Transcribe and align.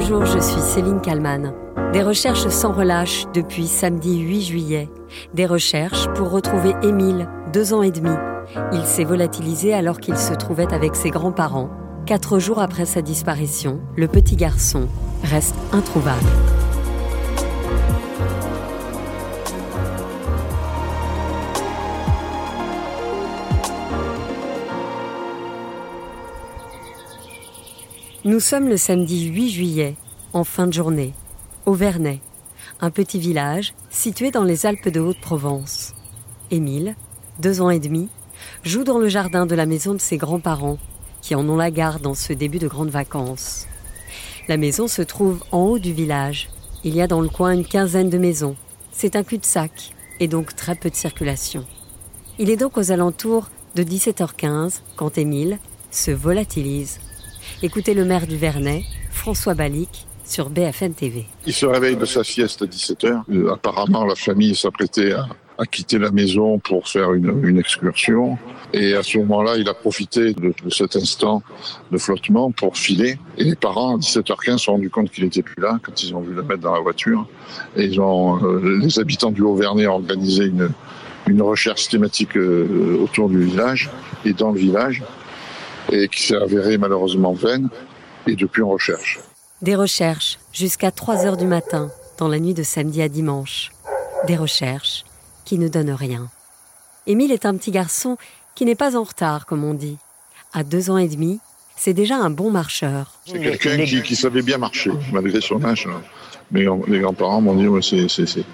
Bonjour, 0.00 0.24
je 0.24 0.38
suis 0.38 0.62
Céline 0.62 1.02
Kalman. 1.02 1.52
Des 1.92 2.02
recherches 2.02 2.48
sans 2.48 2.72
relâche 2.72 3.26
depuis 3.34 3.66
samedi 3.66 4.20
8 4.20 4.40
juillet. 4.40 4.88
Des 5.34 5.44
recherches 5.44 6.08
pour 6.14 6.30
retrouver 6.30 6.72
Émile, 6.82 7.28
deux 7.52 7.74
ans 7.74 7.82
et 7.82 7.90
demi. 7.90 8.16
Il 8.72 8.82
s'est 8.86 9.04
volatilisé 9.04 9.74
alors 9.74 10.00
qu'il 10.00 10.16
se 10.16 10.32
trouvait 10.32 10.72
avec 10.72 10.96
ses 10.96 11.10
grands-parents. 11.10 11.68
Quatre 12.06 12.38
jours 12.38 12.60
après 12.60 12.86
sa 12.86 13.02
disparition, 13.02 13.78
le 13.94 14.08
petit 14.08 14.36
garçon 14.36 14.88
reste 15.22 15.56
introuvable. 15.70 16.24
Nous 28.26 28.40
sommes 28.40 28.68
le 28.68 28.76
samedi 28.76 29.28
8 29.28 29.48
juillet, 29.48 29.96
en 30.34 30.44
fin 30.44 30.66
de 30.66 30.74
journée, 30.74 31.14
au 31.64 31.72
Vernet, 31.72 32.20
un 32.82 32.90
petit 32.90 33.18
village 33.18 33.72
situé 33.88 34.30
dans 34.30 34.44
les 34.44 34.66
Alpes 34.66 34.90
de 34.90 35.00
Haute-Provence. 35.00 35.94
Émile, 36.50 36.96
deux 37.38 37.62
ans 37.62 37.70
et 37.70 37.78
demi, 37.78 38.10
joue 38.62 38.84
dans 38.84 38.98
le 38.98 39.08
jardin 39.08 39.46
de 39.46 39.54
la 39.54 39.64
maison 39.64 39.94
de 39.94 40.00
ses 40.02 40.18
grands-parents, 40.18 40.76
qui 41.22 41.34
en 41.34 41.48
ont 41.48 41.56
la 41.56 41.70
garde 41.70 42.02
dans 42.02 42.14
ce 42.14 42.34
début 42.34 42.58
de 42.58 42.68
grandes 42.68 42.90
vacances. 42.90 43.66
La 44.48 44.58
maison 44.58 44.86
se 44.86 45.00
trouve 45.00 45.42
en 45.50 45.62
haut 45.62 45.78
du 45.78 45.94
village. 45.94 46.50
Il 46.84 46.94
y 46.94 47.00
a 47.00 47.06
dans 47.06 47.22
le 47.22 47.30
coin 47.30 47.52
une 47.52 47.64
quinzaine 47.64 48.10
de 48.10 48.18
maisons. 48.18 48.54
C'est 48.92 49.16
un 49.16 49.22
cul-de-sac 49.22 49.94
et 50.20 50.28
donc 50.28 50.54
très 50.54 50.74
peu 50.74 50.90
de 50.90 50.94
circulation. 50.94 51.64
Il 52.38 52.50
est 52.50 52.58
donc 52.58 52.76
aux 52.76 52.92
alentours 52.92 53.48
de 53.76 53.82
17h15 53.82 54.82
quand 54.96 55.16
Émile 55.16 55.58
se 55.90 56.10
volatilise 56.10 57.00
Écoutez 57.62 57.92
le 57.92 58.04
maire 58.04 58.26
du 58.26 58.36
Vernet, 58.36 58.84
François 59.10 59.54
Balic, 59.54 60.06
sur 60.24 60.48
BFM 60.48 60.94
TV. 60.94 61.26
Il 61.46 61.52
se 61.52 61.66
réveille 61.66 61.96
de 61.96 62.06
sa 62.06 62.24
sieste 62.24 62.62
à 62.62 62.64
17h. 62.64 63.22
Euh, 63.30 63.52
apparemment, 63.52 64.04
la 64.04 64.14
famille 64.14 64.54
s'apprêtait 64.54 65.12
à, 65.12 65.26
quitter 65.70 65.98
la 65.98 66.10
maison 66.10 66.58
pour 66.58 66.88
faire 66.88 67.12
une, 67.12 67.58
excursion. 67.58 68.38
Et 68.72 68.94
à 68.94 69.02
ce 69.02 69.18
moment-là, 69.18 69.56
il 69.58 69.68
a 69.68 69.74
profité 69.74 70.32
de, 70.32 70.54
cet 70.70 70.96
instant 70.96 71.42
de 71.92 71.98
flottement 71.98 72.50
pour 72.50 72.78
filer. 72.78 73.18
Et 73.36 73.44
les 73.44 73.56
parents, 73.56 73.96
à 73.96 73.98
17h15, 73.98 74.52
se 74.52 74.56
sont 74.56 74.72
rendus 74.72 74.88
compte 74.88 75.10
qu'il 75.10 75.24
n'était 75.24 75.42
plus 75.42 75.60
là 75.60 75.78
quand 75.82 76.02
ils 76.02 76.14
ont 76.14 76.20
vu 76.20 76.32
le 76.32 76.42
mettre 76.42 76.62
dans 76.62 76.72
la 76.72 76.80
voiture. 76.80 77.26
Et 77.76 77.90
euh, 77.98 78.78
les 78.80 78.98
habitants 78.98 79.32
du 79.32 79.42
Haut-Vernet 79.42 79.86
ont 79.86 79.96
organisé 79.96 80.46
une, 80.46 80.70
recherche 81.42 81.80
systématique 81.82 82.36
euh, 82.36 82.98
autour 83.00 83.28
du 83.28 83.44
village 83.44 83.90
et 84.24 84.32
dans 84.32 84.50
le 84.50 84.58
village 84.58 85.02
et 85.90 86.08
qui 86.08 86.22
s'est 86.22 86.36
avérée 86.36 86.78
malheureusement 86.78 87.32
vaine. 87.32 87.68
Et 88.26 88.36
depuis, 88.36 88.62
on 88.62 88.70
recherche. 88.70 89.18
Des 89.62 89.74
recherches 89.74 90.38
jusqu'à 90.52 90.90
3 90.90 91.26
heures 91.26 91.36
du 91.36 91.46
matin, 91.46 91.90
dans 92.18 92.28
la 92.28 92.38
nuit 92.38 92.54
de 92.54 92.62
samedi 92.62 93.02
à 93.02 93.08
dimanche. 93.08 93.70
Des 94.26 94.36
recherches 94.36 95.04
qui 95.44 95.58
ne 95.58 95.68
donnent 95.68 95.92
rien. 95.92 96.28
Émile 97.06 97.32
est 97.32 97.46
un 97.46 97.56
petit 97.56 97.70
garçon 97.70 98.16
qui 98.54 98.64
n'est 98.64 98.74
pas 98.74 98.96
en 98.96 99.02
retard, 99.02 99.46
comme 99.46 99.64
on 99.64 99.74
dit. 99.74 99.96
À 100.52 100.64
deux 100.64 100.90
ans 100.90 100.98
et 100.98 101.08
demi, 101.08 101.40
c'est 101.76 101.94
déjà 101.94 102.16
un 102.16 102.30
bon 102.30 102.50
marcheur. 102.50 103.12
C'est 103.24 103.40
quelqu'un 103.40 103.84
qui, 104.02 104.16
savait 104.16 104.42
bien 104.42 104.58
marcher, 104.58 104.90
malgré 105.12 105.40
son 105.40 105.64
âge. 105.64 105.88
Mais 106.50 106.66
les 106.88 107.00
grands-parents 107.00 107.40
m'ont 107.40 107.54
dit, 107.54 107.68
ouais, 107.68 107.80
c'est, 107.82 108.44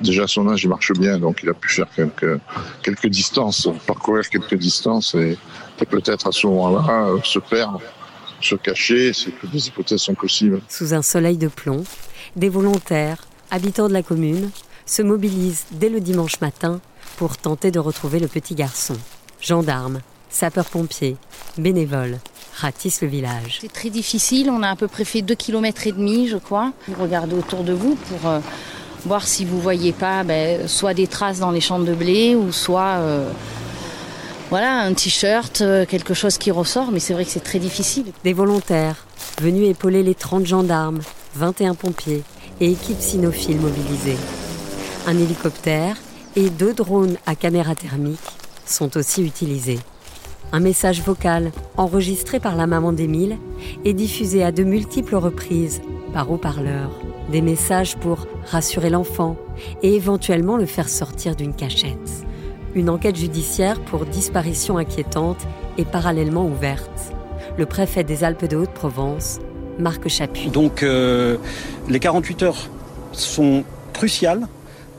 déjà 0.00 0.26
son 0.26 0.48
âge, 0.48 0.64
il 0.64 0.68
marche 0.68 0.92
bien, 0.92 1.18
donc 1.18 1.40
il 1.42 1.48
a 1.48 1.54
pu 1.54 1.68
faire 1.68 1.88
quelques, 1.94 2.40
quelques 2.82 3.08
distances, 3.08 3.68
parcourir 3.86 4.28
quelques 4.28 4.56
distances 4.56 5.14
et, 5.14 5.36
peut-être 5.90 6.26
à 6.26 6.32
ce 6.32 6.46
moment-là 6.48 7.06
euh, 7.06 7.18
se 7.22 7.38
perdre, 7.38 7.80
se 8.40 8.56
cacher, 8.56 9.12
c'est 9.12 9.30
que 9.30 9.46
des 9.46 9.68
hypothèses 9.68 10.00
sont 10.00 10.14
possibles. 10.14 10.60
Sous 10.68 10.92
un 10.92 11.02
soleil 11.02 11.36
de 11.36 11.48
plomb, 11.48 11.84
des 12.34 12.48
volontaires, 12.48 13.26
habitants 13.50 13.88
de 13.88 13.92
la 13.92 14.02
commune, 14.02 14.50
se 14.86 15.02
mobilisent 15.02 15.66
dès 15.70 15.88
le 15.88 16.00
dimanche 16.00 16.40
matin 16.40 16.80
pour 17.16 17.36
tenter 17.36 17.70
de 17.70 17.78
retrouver 17.78 18.18
le 18.18 18.28
petit 18.28 18.54
garçon. 18.54 18.96
Gendarmes, 19.40 20.00
sapeurs-pompiers, 20.30 21.16
bénévoles 21.58 22.18
ratissent 22.54 23.02
le 23.02 23.08
village. 23.08 23.58
C'est 23.60 23.72
très 23.72 23.90
difficile, 23.90 24.50
on 24.50 24.62
a 24.62 24.70
à 24.70 24.76
peu 24.76 24.88
près 24.88 25.04
fait 25.04 25.22
2 25.22 25.34
km 25.34 25.86
et 25.86 25.92
demi, 25.92 26.28
je 26.28 26.36
crois. 26.36 26.72
Regardez 26.98 27.36
autour 27.36 27.62
de 27.62 27.72
vous 27.72 27.94
pour 27.94 28.28
euh, 28.28 28.40
voir 29.04 29.26
si 29.26 29.44
vous 29.44 29.60
voyez 29.60 29.92
pas 29.92 30.24
ben, 30.24 30.66
soit 30.68 30.94
des 30.94 31.06
traces 31.06 31.38
dans 31.38 31.50
les 31.50 31.60
champs 31.60 31.78
de 31.78 31.94
blé 31.94 32.34
ou 32.34 32.52
soit 32.52 32.98
euh, 32.98 33.30
voilà 34.50 34.80
un 34.80 34.94
t-shirt, 34.94 35.60
euh, 35.60 35.84
quelque 35.84 36.14
chose 36.14 36.38
qui 36.38 36.50
ressort. 36.50 36.90
Mais 36.90 37.00
c'est 37.00 37.12
vrai 37.12 37.24
que 37.24 37.30
c'est 37.30 37.40
très 37.40 37.58
difficile. 37.58 38.06
Des 38.24 38.32
volontaires 38.32 39.06
venus 39.40 39.68
épauler 39.68 40.02
les 40.02 40.14
30 40.14 40.46
gendarmes, 40.46 41.00
21 41.34 41.74
pompiers 41.74 42.22
et 42.60 42.72
équipes 42.72 43.00
cynophiles 43.00 43.60
mobilisées. 43.60 44.16
Un 45.06 45.18
hélicoptère 45.18 45.96
et 46.36 46.50
deux 46.50 46.74
drones 46.74 47.16
à 47.26 47.34
caméra 47.34 47.74
thermique 47.74 48.18
sont 48.66 48.96
aussi 48.96 49.22
utilisés. 49.22 49.78
Un 50.52 50.60
message 50.60 51.02
vocal 51.02 51.52
enregistré 51.76 52.40
par 52.40 52.56
la 52.56 52.66
maman 52.66 52.92
d'Émile 52.92 53.36
est 53.84 53.92
diffusé 53.92 54.42
à 54.42 54.50
de 54.50 54.64
multiples 54.64 55.16
reprises 55.16 55.82
par 56.12 56.30
haut-parleur 56.30 56.90
des 57.30 57.42
messages 57.42 57.96
pour 57.96 58.26
rassurer 58.46 58.90
l'enfant 58.90 59.36
et 59.82 59.94
éventuellement 59.94 60.56
le 60.56 60.66
faire 60.66 60.88
sortir 60.88 61.36
d'une 61.36 61.54
cachette. 61.54 62.26
Une 62.74 62.90
enquête 62.90 63.16
judiciaire 63.16 63.80
pour 63.80 64.06
disparition 64.06 64.78
inquiétante 64.78 65.46
est 65.78 65.84
parallèlement 65.84 66.46
ouverte. 66.46 67.12
Le 67.56 67.66
préfet 67.66 68.04
des 68.04 68.24
Alpes 68.24 68.44
de 68.44 68.56
Haute-Provence, 68.56 69.40
Marc 69.78 70.08
Chapuis. 70.08 70.50
Donc 70.50 70.82
euh, 70.82 71.36
les 71.88 72.00
48 72.00 72.42
heures 72.42 72.68
sont 73.12 73.64
cruciales 73.92 74.46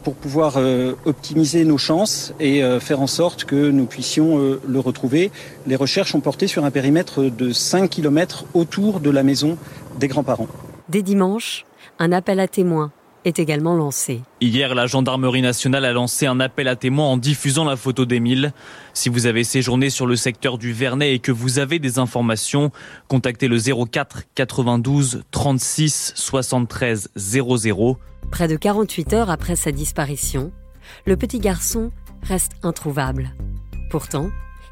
pour 0.04 0.16
pouvoir 0.16 0.56
euh, 0.58 0.94
optimiser 1.06 1.66
nos 1.66 1.78
chances 1.78 2.34
et 2.40 2.64
euh, 2.64 2.80
faire 2.80 3.02
en 3.02 3.08
sorte 3.08 3.44
que 3.44 3.70
nous 3.70 3.86
puissions 3.86 4.40
le 4.68 4.80
retrouver. 4.80 5.32
Les 5.68 5.76
recherches 5.76 6.16
ont 6.16 6.22
porté 6.22 6.48
sur 6.48 6.66
un 6.66 6.72
périmètre 6.72 7.24
de 7.24 7.52
5 7.52 7.90
km 7.90 8.46
autour 8.54 9.00
de 9.00 9.10
la 9.10 9.24
maison 9.24 9.58
des 10.00 10.08
grands-parents. 10.08 10.48
Dès 10.90 11.04
dimanche, 11.04 11.66
un 12.00 12.12
appel 12.12 12.40
à 12.40 12.48
témoins 12.48 12.92
est 13.24 13.38
également 13.38 13.76
lancé. 13.76 14.22
Hier, 14.42 14.74
la 14.74 14.88
gendarmerie 14.88 15.44
nationale 15.44 15.86
a 15.86 15.94
lancé 15.94 16.26
un 16.26 16.40
appel 16.40 16.68
à 16.68 16.76
témoins 16.76 17.06
en 17.06 17.18
diffusant 17.18 17.64
la 17.64 17.76
photo 17.76 18.06
d'Émile. 18.06 18.54
Si 18.96 19.10
vous 19.10 19.28
avez 19.28 19.44
séjourné 19.44 19.92
sur 19.92 20.08
le 20.08 20.16
secteur 20.16 20.58
du 20.58 20.74
Vernet 20.74 21.14
et 21.14 21.20
que 21.20 21.32
vous 21.32 21.60
avez 21.60 21.78
des 21.78 22.00
informations, 22.00 22.72
contactez 23.08 23.48
le 23.48 23.60
04 23.60 24.24
92 24.34 25.22
36 25.30 26.14
73 26.16 27.10
00. 27.16 27.98
Près 28.32 28.48
de 28.48 28.56
48 28.56 29.14
heures 29.14 29.30
après 29.30 29.56
sa 29.56 29.72
disparition, 29.72 30.52
le 31.06 31.18
petit 31.18 31.40
garçon 31.40 31.92
reste 32.24 32.54
introuvable. 32.64 33.36
Pourtant, 33.92 34.32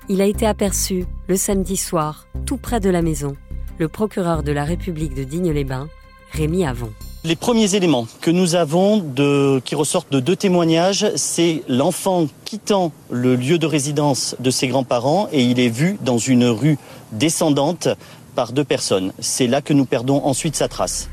il 0.09 0.21
a 0.21 0.25
été 0.25 0.47
aperçu 0.47 1.05
le 1.27 1.35
samedi 1.35 1.77
soir, 1.77 2.25
tout 2.47 2.57
près 2.57 2.79
de 2.79 2.89
la 2.89 3.03
maison. 3.03 3.35
Le 3.77 3.87
procureur 3.87 4.41
de 4.41 4.51
la 4.51 4.63
République 4.63 5.13
de 5.13 5.23
Digne-les-Bains, 5.23 5.89
Rémi 6.31 6.65
Avon. 6.65 6.91
Les 7.23 7.35
premiers 7.35 7.75
éléments 7.75 8.07
que 8.21 8.31
nous 8.31 8.55
avons 8.55 8.99
de, 8.99 9.59
qui 9.65 9.75
ressortent 9.75 10.11
de 10.11 10.19
deux 10.19 10.35
témoignages, 10.35 11.07
c'est 11.15 11.63
l'enfant 11.67 12.27
quittant 12.45 12.93
le 13.09 13.35
lieu 13.35 13.57
de 13.57 13.65
résidence 13.65 14.35
de 14.39 14.49
ses 14.49 14.67
grands-parents 14.67 15.27
et 15.33 15.43
il 15.43 15.59
est 15.59 15.67
vu 15.67 15.97
dans 16.01 16.19
une 16.19 16.45
rue 16.45 16.77
descendante 17.11 17.89
par 18.35 18.53
deux 18.53 18.63
personnes. 18.63 19.11
C'est 19.19 19.47
là 19.47 19.61
que 19.61 19.73
nous 19.73 19.85
perdons 19.85 20.23
ensuite 20.23 20.55
sa 20.55 20.67
trace. 20.67 21.09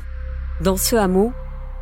Dans 0.61 0.77
ce 0.77 0.95
hameau, 0.95 1.33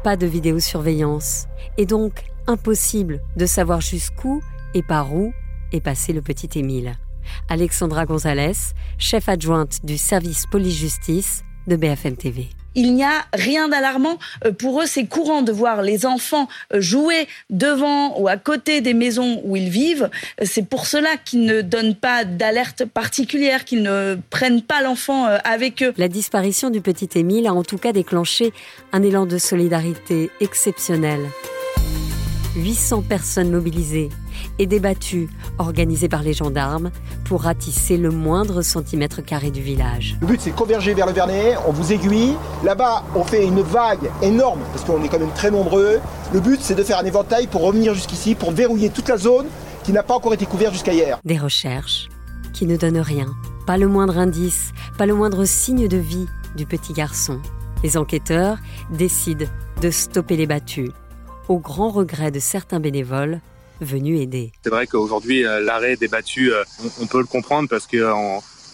pas 0.03 0.17
de 0.17 0.25
vidéosurveillance 0.25 1.45
et 1.77 1.85
donc 1.85 2.23
impossible 2.47 3.21
de 3.37 3.45
savoir 3.45 3.81
jusqu'où 3.81 4.41
et 4.73 4.81
par 4.81 5.13
où 5.13 5.31
est 5.71 5.81
passé 5.81 6.11
le 6.11 6.21
petit 6.21 6.57
Émile. 6.57 6.95
Alexandra 7.49 8.05
Gonzalez, 8.05 8.73
chef 8.97 9.29
adjointe 9.29 9.85
du 9.85 9.97
service 9.97 10.45
police-justice 10.49 11.43
de 11.67 11.75
BFM 11.75 12.15
TV 12.15 12.49
il 12.75 12.93
n'y 12.93 13.03
a 13.03 13.25
rien 13.33 13.69
d'alarmant. 13.69 14.17
Euh, 14.45 14.51
pour 14.51 14.81
eux, 14.81 14.85
c'est 14.85 15.05
courant 15.05 15.41
de 15.41 15.51
voir 15.51 15.81
les 15.81 16.05
enfants 16.05 16.47
euh, 16.73 16.81
jouer 16.81 17.27
devant 17.49 18.19
ou 18.19 18.27
à 18.27 18.37
côté 18.37 18.81
des 18.81 18.93
maisons 18.93 19.41
où 19.43 19.55
ils 19.55 19.69
vivent. 19.69 20.09
Euh, 20.41 20.45
c'est 20.45 20.67
pour 20.67 20.87
cela 20.87 21.09
qu'ils 21.23 21.45
ne 21.45 21.61
donnent 21.61 21.95
pas 21.95 22.25
d'alerte 22.25 22.85
particulière, 22.85 23.65
qu'ils 23.65 23.83
ne 23.83 24.17
prennent 24.29 24.61
pas 24.61 24.81
l'enfant 24.81 25.25
avec 25.43 25.83
eux. 25.83 25.93
La 25.97 26.07
disparition 26.07 26.69
du 26.69 26.81
petit 26.81 27.09
Émile 27.15 27.47
a 27.47 27.53
en 27.53 27.63
tout 27.63 27.77
cas 27.77 27.91
déclenché 27.91 28.53
un 28.91 29.03
élan 29.03 29.25
de 29.25 29.37
solidarité 29.37 30.29
exceptionnel. 30.39 31.19
800 32.55 33.03
personnes 33.03 33.51
mobilisées 33.51 34.09
et 34.59 34.65
débattues, 34.65 35.29
organisées 35.57 36.09
par 36.09 36.23
les 36.23 36.33
gendarmes, 36.33 36.91
pour 37.25 37.43
ratisser 37.43 37.97
le 37.97 38.11
moindre 38.11 38.61
centimètre 38.61 39.23
carré 39.23 39.51
du 39.51 39.61
village. 39.61 40.17
Le 40.21 40.27
but, 40.27 40.41
c'est 40.41 40.51
de 40.51 40.55
converger 40.55 40.93
vers 40.93 41.07
le 41.07 41.13
Vernet, 41.13 41.55
on 41.67 41.71
vous 41.71 41.91
aiguille. 41.91 42.35
Là-bas, 42.63 43.03
on 43.15 43.23
fait 43.23 43.45
une 43.45 43.61
vague 43.61 44.09
énorme, 44.21 44.59
parce 44.71 44.83
qu'on 44.85 45.03
est 45.03 45.09
quand 45.09 45.19
même 45.19 45.33
très 45.33 45.51
nombreux. 45.51 45.99
Le 46.33 46.39
but, 46.39 46.59
c'est 46.61 46.75
de 46.75 46.83
faire 46.83 46.99
un 46.99 47.05
éventail 47.05 47.47
pour 47.47 47.61
revenir 47.61 47.93
jusqu'ici, 47.93 48.35
pour 48.35 48.51
verrouiller 48.51 48.89
toute 48.89 49.09
la 49.09 49.17
zone 49.17 49.47
qui 49.83 49.91
n'a 49.91 50.03
pas 50.03 50.15
encore 50.15 50.33
été 50.33 50.45
couverte 50.45 50.73
jusqu'à 50.73 50.93
hier. 50.93 51.19
Des 51.25 51.37
recherches 51.37 52.09
qui 52.53 52.65
ne 52.65 52.77
donnent 52.77 52.99
rien. 52.99 53.27
Pas 53.65 53.77
le 53.77 53.87
moindre 53.87 54.17
indice, 54.17 54.71
pas 54.97 55.05
le 55.05 55.15
moindre 55.15 55.45
signe 55.45 55.87
de 55.87 55.97
vie 55.97 56.27
du 56.55 56.65
petit 56.65 56.93
garçon. 56.93 57.39
Les 57.83 57.97
enquêteurs 57.97 58.57
décident 58.91 59.45
de 59.81 59.89
stopper 59.89 60.37
les 60.37 60.47
battues, 60.47 60.91
au 61.49 61.59
grand 61.59 61.89
regret 61.89 62.31
de 62.31 62.39
certains 62.39 62.79
bénévoles 62.79 63.41
venus 63.81 64.21
aider. 64.21 64.51
C'est 64.63 64.69
vrai 64.69 64.87
qu'aujourd'hui, 64.87 65.45
euh, 65.45 65.59
l'arrêt 65.59 65.95
des 65.95 66.07
battues, 66.07 66.53
euh, 66.53 66.63
on 67.01 67.07
peut 67.07 67.19
le 67.19 67.25
comprendre 67.25 67.69
parce 67.69 67.87
que 67.87 68.13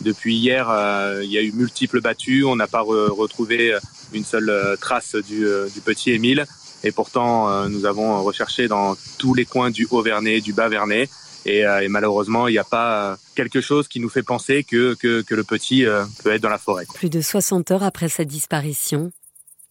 depuis 0.02 0.36
hier, 0.36 0.70
euh, 0.70 1.22
il 1.24 1.32
y 1.32 1.38
a 1.38 1.42
eu 1.42 1.52
multiples 1.52 2.02
battues. 2.02 2.44
On 2.46 2.56
n'a 2.56 2.68
pas 2.68 2.82
retrouvé 2.82 3.78
une 4.14 4.24
seule 4.24 4.78
trace 4.80 5.16
du, 5.16 5.46
petit 5.84 6.12
Émile. 6.12 6.46
Et 6.84 6.92
pourtant, 6.92 7.68
nous 7.68 7.86
avons 7.86 8.24
recherché 8.24 8.70
dans 8.70 8.96
tous 9.18 9.34
les 9.34 9.44
coins 9.44 9.70
du 9.70 9.86
Haut-Vernay, 9.92 10.40
du 10.40 10.54
Bas-Vernay. 10.54 11.10
Et, 11.46 11.66
malheureusement, 11.90 12.48
il 12.48 12.54
n'y 12.54 12.58
a 12.58 12.64
pas 12.64 13.18
quelque 13.36 13.60
chose 13.60 13.90
qui 13.90 14.00
nous 14.00 14.08
fait 14.08 14.24
penser 14.24 14.64
que, 14.64 14.96
que, 14.96 15.22
que 15.22 15.36
le 15.36 15.44
petit 15.44 15.84
peut 16.24 16.32
être 16.32 16.42
dans 16.42 16.50
la 16.50 16.58
forêt. 16.58 16.86
Plus 16.94 17.10
de 17.10 17.20
60 17.20 17.72
heures 17.72 17.84
après 17.84 18.08
sa 18.08 18.24
disparition, 18.24 19.12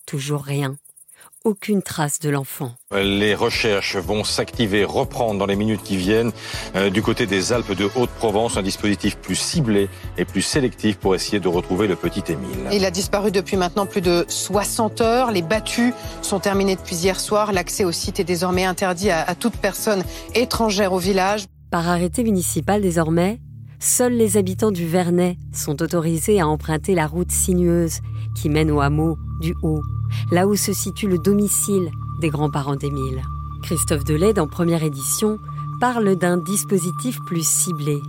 toujours 0.05 0.43
rien 0.43 0.77
aucune 1.45 1.83
trace 1.83 2.19
de 2.21 2.31
l'enfant. 2.31 2.73
Les 2.93 3.35
recherches 3.35 3.97
vont 3.97 4.25
s'activer, 4.25 4.85
reprendre 4.85 5.39
dans 5.39 5.47
les 5.47 5.57
minutes 5.57 5.83
qui 5.83 5.97
viennent 5.97 6.33
euh, 6.75 6.91
du 6.91 7.03
côté 7.03 7.27
des 7.27 7.53
Alpes 7.53 7.73
de 7.73 7.89
Haute-Provence, 7.97 8.57
un 8.57 8.63
dispositif 8.63 9.17
plus 9.17 9.37
ciblé 9.37 9.89
et 10.17 10.25
plus 10.25 10.43
sélectif 10.43 10.97
pour 10.99 11.15
essayer 11.15 11.41
de 11.41 11.49
retrouver 11.49 11.87
le 11.87 11.97
petit 11.97 12.23
Émile. 12.29 12.69
Il 12.73 12.85
a 12.85 12.91
disparu 12.91 13.31
depuis 13.31 13.57
maintenant 13.57 13.87
plus 13.87 14.01
de 14.01 14.25
60 14.29 15.01
heures. 15.01 15.31
Les 15.31 15.43
battues 15.43 15.95
sont 16.23 16.41
terminées 16.41 16.77
depuis 16.77 16.97
hier 16.97 17.19
soir. 17.21 17.53
L'accès 17.53 17.85
au 17.85 17.93
site 17.93 18.21
est 18.21 18.25
désormais 18.25 18.65
interdit 18.65 19.11
à, 19.11 19.23
à 19.23 19.35
toute 19.35 19.57
personne 19.57 20.03
étrangère 20.35 20.93
au 20.93 20.99
village. 20.99 21.45
Par 21.71 21.89
arrêté 21.89 22.25
municipal 22.25 22.81
désormais, 22.81 23.41
seuls 23.79 24.15
les 24.15 24.37
habitants 24.37 24.73
du 24.73 24.87
Vernet 24.87 25.37
sont 25.53 25.83
autorisés 25.83 26.41
à 26.41 26.49
emprunter 26.49 26.95
la 26.95 27.07
route 27.07 27.31
sinueuse 27.31 28.01
qui 28.35 28.49
mène 28.49 28.71
au 28.71 28.81
hameau 28.81 29.17
du 29.41 29.55
Haut 29.63 29.83
là 30.31 30.47
où 30.47 30.57
se 30.57 30.73
situe 30.73 31.09
le 31.09 31.19
domicile 31.19 31.91
des 32.19 32.29
grands-parents 32.31 32.77
d'Émile. 32.77 33.23
Christophe 33.63 34.05
Delay, 34.05 34.39
en 34.39 34.47
première 34.47 34.83
édition, 34.83 35.39
parle 35.81 36.17
d'un 36.17 36.37
dispositif 36.37 37.19
plus 37.27 37.47
ciblé. 37.47 38.03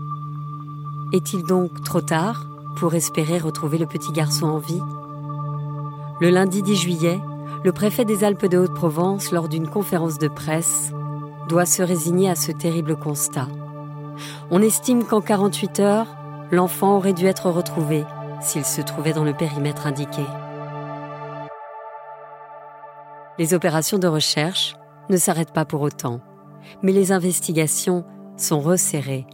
Est-il 1.13 1.43
donc 1.43 1.83
trop 1.83 2.01
tard 2.01 2.45
pour 2.77 2.93
espérer 2.93 3.39
retrouver 3.39 3.77
le 3.77 3.85
petit 3.85 4.11
garçon 4.11 4.45
en 4.47 4.57
vie? 4.57 4.81
Le 6.21 6.29
lundi 6.29 6.61
10 6.61 6.75
juillet, 6.75 7.19
le 7.63 7.71
préfet 7.71 8.05
des 8.05 8.23
Alpes 8.23 8.45
de 8.45 8.57
Haute-Provence, 8.57 9.31
lors 9.31 9.49
d'une 9.49 9.67
conférence 9.67 10.17
de 10.17 10.27
presse, 10.27 10.91
doit 11.47 11.65
se 11.65 11.81
résigner 11.81 12.29
à 12.29 12.35
ce 12.35 12.51
terrible 12.51 12.95
constat. 12.95 13.47
On 14.51 14.61
estime 14.61 15.03
qu'en 15.03 15.21
48 15.21 15.79
heures, 15.79 16.07
l'enfant 16.51 16.97
aurait 16.97 17.13
dû 17.13 17.25
être 17.25 17.49
retrouvé 17.49 18.03
s'il 18.41 18.65
se 18.65 18.81
trouvait 18.81 19.13
dans 19.13 19.23
le 19.23 19.33
périmètre 19.33 19.87
indiqué. 19.87 20.23
Les 23.39 23.53
opérations 23.53 23.99
de 23.99 24.07
recherche 24.07 24.75
ne 25.09 25.15
s'arrêtent 25.15 25.53
pas 25.53 25.63
pour 25.63 25.79
autant, 25.79 26.19
mais 26.83 26.91
les 26.91 27.13
investigations 27.13 28.03
sont 28.35 28.59
resserrées. 28.59 29.25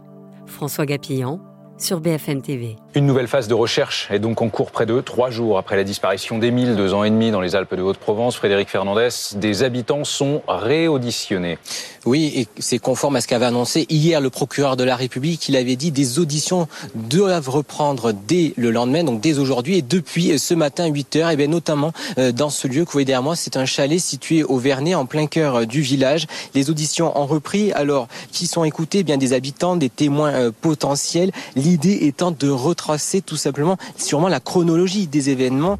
François 0.46 0.86
Gapillan, 0.86 1.40
sur 1.76 2.00
BFM 2.00 2.40
TV. 2.40 2.76
Une 2.96 3.04
nouvelle 3.04 3.28
phase 3.28 3.46
de 3.46 3.52
recherche 3.52 4.08
est 4.10 4.18
donc 4.18 4.40
en 4.40 4.48
cours 4.48 4.70
près 4.70 4.86
de 4.86 4.98
trois 5.02 5.28
jours 5.28 5.58
après 5.58 5.76
la 5.76 5.84
disparition 5.84 6.38
d'Émile, 6.38 6.76
deux 6.76 6.94
ans 6.94 7.04
et 7.04 7.10
demi 7.10 7.30
dans 7.30 7.42
les 7.42 7.54
Alpes 7.54 7.74
de 7.74 7.82
Haute-Provence. 7.82 8.36
Frédéric 8.36 8.70
Fernandez, 8.70 9.10
des 9.34 9.62
habitants 9.62 10.04
sont 10.04 10.40
réauditionnés. 10.48 11.58
Oui, 12.06 12.32
et 12.34 12.46
c'est 12.58 12.78
conforme 12.78 13.16
à 13.16 13.20
ce 13.20 13.28
qu'avait 13.28 13.44
annoncé 13.44 13.84
hier 13.90 14.22
le 14.22 14.30
procureur 14.30 14.78
de 14.78 14.84
la 14.84 14.96
République. 14.96 15.46
Il 15.50 15.56
avait 15.56 15.76
dit 15.76 15.90
des 15.90 16.18
auditions 16.18 16.68
doivent 16.94 17.50
reprendre 17.50 18.12
dès 18.12 18.54
le 18.56 18.70
lendemain, 18.70 19.04
donc 19.04 19.20
dès 19.20 19.38
aujourd'hui 19.38 19.76
et 19.76 19.82
depuis 19.82 20.38
ce 20.38 20.54
matin 20.54 20.86
8 20.86 21.16
heures, 21.16 21.30
et 21.30 21.36
bien 21.36 21.48
notamment 21.48 21.92
euh, 22.16 22.32
dans 22.32 22.48
ce 22.48 22.66
lieu 22.66 22.84
que 22.84 22.86
vous 22.86 22.92
voyez 22.92 23.04
derrière 23.04 23.22
moi, 23.22 23.36
c'est 23.36 23.58
un 23.58 23.66
chalet 23.66 24.00
situé 24.00 24.42
au 24.42 24.56
Vernet, 24.56 24.94
en 24.94 25.04
plein 25.04 25.26
cœur 25.26 25.56
euh, 25.56 25.64
du 25.66 25.82
village. 25.82 26.26
Les 26.54 26.70
auditions 26.70 27.20
ont 27.20 27.26
repris. 27.26 27.72
Alors, 27.72 28.08
qui 28.32 28.46
sont 28.46 28.64
écoutés? 28.64 29.00
Eh 29.00 29.02
Bien 29.02 29.18
des 29.18 29.34
habitants, 29.34 29.76
des 29.76 29.90
témoins 29.90 30.32
euh, 30.32 30.50
potentiels. 30.58 31.30
L'idée 31.56 32.06
étant 32.06 32.30
de 32.30 32.48
retracer 32.86 33.20
tout 33.20 33.36
simplement, 33.36 33.76
sûrement 33.96 34.28
la 34.28 34.38
chronologie 34.38 35.08
des 35.08 35.30
événements. 35.30 35.76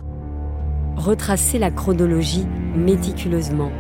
Retracer 0.97 1.59
la 1.59 1.71
chronologie 1.71 2.45
méticuleusement. 2.75 3.71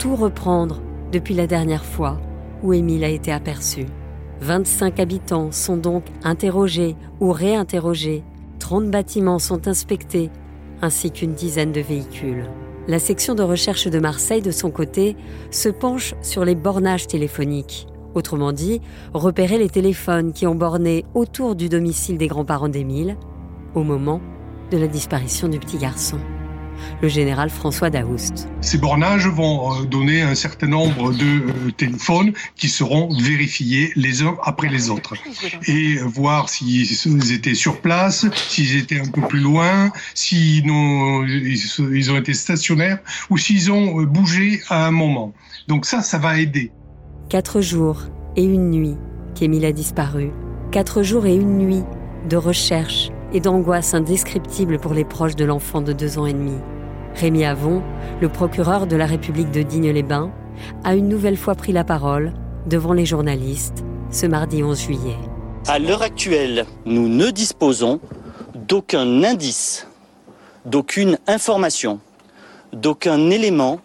Tout 0.00 0.16
reprendre 0.16 0.80
depuis 1.12 1.34
la 1.34 1.46
dernière 1.46 1.84
fois 1.84 2.20
où 2.64 2.72
Émile 2.72 3.04
a 3.04 3.08
été 3.08 3.30
aperçu. 3.30 3.86
25 4.40 4.98
habitants 4.98 5.52
sont 5.52 5.76
donc 5.76 6.04
interrogés 6.24 6.96
ou 7.20 7.30
réinterrogés. 7.30 8.24
30 8.58 8.90
bâtiments 8.90 9.38
sont 9.38 9.68
inspectés, 9.68 10.30
ainsi 10.82 11.12
qu'une 11.12 11.34
dizaine 11.34 11.72
de 11.72 11.80
véhicules. 11.80 12.46
La 12.88 12.98
section 12.98 13.36
de 13.36 13.44
recherche 13.44 13.86
de 13.86 13.98
Marseille, 14.00 14.42
de 14.42 14.50
son 14.50 14.72
côté, 14.72 15.16
se 15.52 15.68
penche 15.68 16.14
sur 16.20 16.44
les 16.44 16.56
bornages 16.56 17.06
téléphoniques. 17.06 17.86
Autrement 18.14 18.52
dit, 18.52 18.80
repérer 19.14 19.58
les 19.58 19.68
téléphones 19.68 20.32
qui 20.32 20.46
ont 20.46 20.54
borné 20.54 21.04
autour 21.14 21.54
du 21.54 21.68
domicile 21.68 22.18
des 22.18 22.26
grands-parents 22.26 22.68
d'Émile 22.68 23.16
au 23.74 23.84
moment 23.84 24.20
de 24.70 24.78
la 24.78 24.86
disparition 24.86 25.48
du 25.48 25.58
petit 25.58 25.78
garçon. 25.78 26.18
Le 27.02 27.08
général 27.08 27.50
François 27.50 27.90
Daoust. 27.90 28.48
Ces 28.62 28.78
bornages 28.78 29.26
vont 29.26 29.82
euh, 29.82 29.84
donner 29.84 30.22
un 30.22 30.34
certain 30.34 30.66
nombre 30.66 31.12
de 31.12 31.24
euh, 31.24 31.70
téléphones 31.76 32.32
qui 32.56 32.68
seront 32.68 33.14
vérifiés 33.14 33.92
les 33.96 34.22
uns 34.22 34.36
après 34.42 34.68
les 34.68 34.88
autres 34.88 35.14
et 35.66 35.96
voir 35.96 36.48
s'ils 36.48 37.32
étaient 37.32 37.54
sur 37.54 37.80
place, 37.82 38.26
s'ils 38.48 38.76
étaient 38.76 39.00
un 39.00 39.10
peu 39.10 39.20
plus 39.22 39.40
loin, 39.40 39.92
s'ils 40.14 40.70
ont, 40.70 41.26
ils 41.26 42.10
ont 42.10 42.16
été 42.16 42.32
stationnaires 42.32 42.98
ou 43.28 43.36
s'ils 43.36 43.70
ont 43.70 44.00
euh, 44.00 44.06
bougé 44.06 44.62
à 44.68 44.86
un 44.86 44.90
moment. 44.90 45.34
Donc 45.68 45.84
ça, 45.84 46.00
ça 46.00 46.18
va 46.18 46.38
aider. 46.38 46.72
Quatre 47.30 47.60
jours 47.60 48.00
et 48.34 48.42
une 48.42 48.72
nuit 48.72 48.96
qu'Émile 49.36 49.64
a 49.64 49.70
disparu. 49.70 50.32
Quatre 50.72 51.04
jours 51.04 51.26
et 51.26 51.34
une 51.36 51.58
nuit 51.58 51.84
de 52.28 52.36
recherche 52.36 53.10
et 53.32 53.38
d'angoisse 53.38 53.94
indescriptible 53.94 54.80
pour 54.80 54.94
les 54.94 55.04
proches 55.04 55.36
de 55.36 55.44
l'enfant 55.44 55.80
de 55.80 55.92
deux 55.92 56.18
ans 56.18 56.26
et 56.26 56.32
demi. 56.32 56.58
Rémi 57.14 57.44
Avon, 57.44 57.84
le 58.20 58.28
procureur 58.28 58.88
de 58.88 58.96
la 58.96 59.06
République 59.06 59.52
de 59.52 59.62
Digne-les-Bains, 59.62 60.32
a 60.82 60.96
une 60.96 61.08
nouvelle 61.08 61.36
fois 61.36 61.54
pris 61.54 61.70
la 61.70 61.84
parole 61.84 62.32
devant 62.66 62.94
les 62.94 63.06
journalistes 63.06 63.84
ce 64.10 64.26
mardi 64.26 64.64
11 64.64 64.80
juillet. 64.80 65.16
À 65.68 65.78
l'heure 65.78 66.02
actuelle, 66.02 66.66
nous 66.84 67.08
ne 67.08 67.30
disposons 67.30 68.00
d'aucun 68.56 69.22
indice, 69.22 69.86
d'aucune 70.66 71.16
information, 71.28 72.00
d'aucun 72.72 73.30
élément 73.30 73.78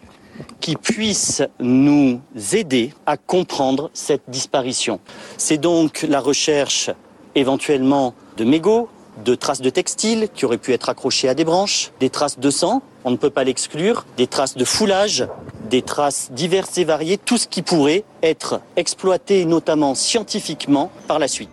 qui 0.60 0.76
puisse 0.76 1.42
nous 1.60 2.20
aider 2.52 2.92
à 3.06 3.16
comprendre 3.16 3.90
cette 3.94 4.22
disparition. 4.28 5.00
C'est 5.38 5.58
donc 5.58 6.04
la 6.08 6.20
recherche 6.20 6.90
éventuellement 7.34 8.14
de 8.36 8.44
mégots, 8.44 8.88
de 9.24 9.34
traces 9.34 9.60
de 9.60 9.70
textiles 9.70 10.28
qui 10.34 10.44
auraient 10.44 10.58
pu 10.58 10.72
être 10.72 10.88
accrochées 10.88 11.28
à 11.28 11.34
des 11.34 11.44
branches, 11.44 11.92
des 12.00 12.10
traces 12.10 12.38
de 12.38 12.50
sang, 12.50 12.82
on 13.04 13.10
ne 13.10 13.16
peut 13.16 13.30
pas 13.30 13.44
l'exclure, 13.44 14.04
des 14.16 14.26
traces 14.26 14.56
de 14.56 14.64
foulage, 14.64 15.26
des 15.70 15.82
traces 15.82 16.30
diverses 16.32 16.76
et 16.78 16.84
variées, 16.84 17.18
tout 17.18 17.38
ce 17.38 17.46
qui 17.46 17.62
pourrait 17.62 18.04
être 18.22 18.60
exploité 18.76 19.44
notamment 19.44 19.94
scientifiquement 19.94 20.90
par 21.06 21.18
la 21.18 21.28
suite. 21.28 21.50